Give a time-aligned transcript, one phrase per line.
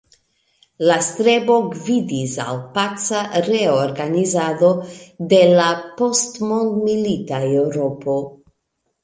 [0.91, 3.19] La strebo gvidis al paca
[3.49, 4.71] reorganizado
[5.35, 5.69] de la
[6.01, 8.19] post-mondmilita Eŭropo.